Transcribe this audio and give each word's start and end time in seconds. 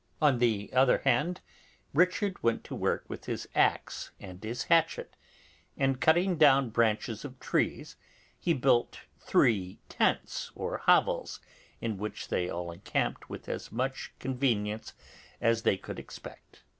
On 0.19 0.39
the 0.39 0.71
other 0.73 0.97
hand, 0.97 1.41
Richard 1.93 2.41
went 2.41 2.63
to 2.63 2.73
work 2.73 3.05
with 3.07 3.25
his 3.25 3.47
axe 3.53 4.09
and 4.19 4.43
his 4.43 4.63
hatchet, 4.63 5.15
and 5.77 6.01
cutting 6.01 6.37
down 6.37 6.71
branches 6.71 7.23
of 7.23 7.39
trees, 7.39 7.97
he 8.39 8.55
built 8.55 9.01
three 9.19 9.77
tents 9.89 10.49
or 10.55 10.79
hovels, 10.79 11.39
in 11.81 11.99
which 11.99 12.29
they 12.29 12.49
all 12.49 12.71
encamped 12.71 13.29
with 13.29 13.47
as 13.47 13.71
much 13.71 14.11
convenience 14.17 14.95
as 15.39 15.61
they 15.61 15.77
could 15.77 15.99
expect. 15.99 16.63